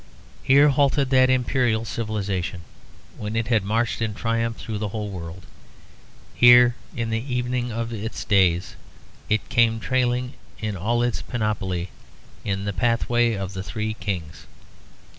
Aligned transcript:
Here 0.41 0.69
halted 0.69 1.11
that 1.11 1.29
imperial 1.29 1.85
civilisation, 1.85 2.61
when 3.19 3.35
it 3.35 3.49
had 3.49 3.63
marched 3.63 4.01
in 4.01 4.15
triumph 4.15 4.57
through 4.57 4.79
the 4.79 4.87
whole 4.89 5.11
world; 5.11 5.45
here 6.33 6.75
in 6.95 7.11
the 7.11 7.21
evening 7.31 7.71
of 7.71 7.93
its 7.93 8.25
days 8.25 8.75
it 9.29 9.47
came 9.49 9.79
trailing 9.79 10.33
in 10.57 10.75
all 10.75 11.03
its 11.03 11.21
panoply 11.21 11.91
in 12.43 12.65
the 12.65 12.73
pathway 12.73 13.33
of 13.35 13.53
the 13.53 13.61
three 13.61 13.93
kings. 13.93 14.47